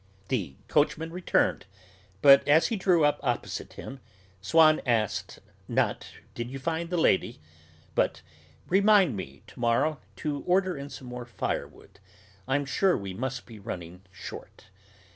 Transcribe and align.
The 0.29 0.55
coachman 0.67 1.11
returned; 1.11 1.67
but, 2.23 2.47
as 2.47 2.69
he 2.69 2.75
drew 2.75 3.05
up 3.05 3.19
opposite 3.21 3.73
him, 3.73 3.99
Swann 4.41 4.81
asked, 4.83 5.37
not 5.67 6.07
"Did 6.33 6.49
you 6.49 6.57
find 6.57 6.89
the 6.89 6.97
lady?" 6.97 7.39
but 7.93 8.23
"Remind 8.67 9.15
me, 9.15 9.43
to 9.45 9.59
morrow, 9.59 9.99
to 10.15 10.41
order 10.47 10.75
in 10.75 10.89
some 10.89 11.05
more 11.05 11.27
firewood. 11.27 11.99
I 12.47 12.55
am 12.55 12.65
sure 12.65 12.97
we 12.97 13.13
must 13.13 13.45
be 13.45 13.59
running 13.59 14.01
short." 14.11 14.69